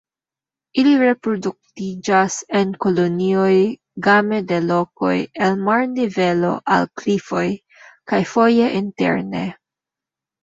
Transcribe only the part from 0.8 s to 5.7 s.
Ili reproduktiĝas en kolonioj game de lokoj el